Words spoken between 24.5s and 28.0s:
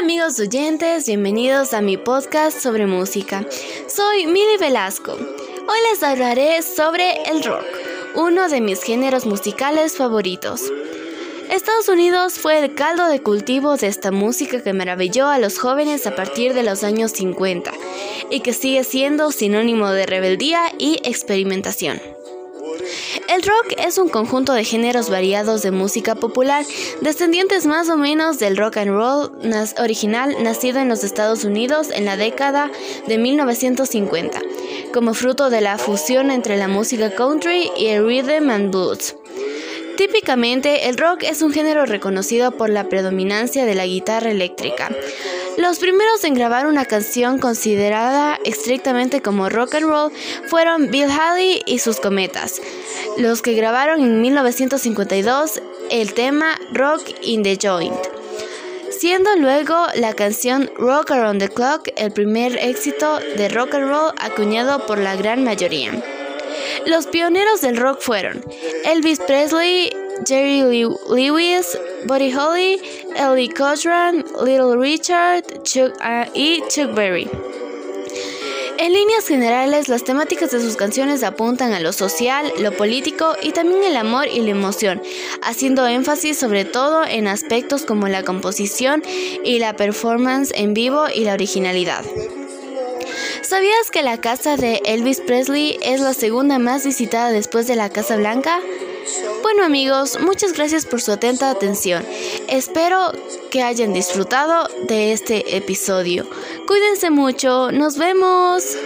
de géneros variados de música popular, descendientes más o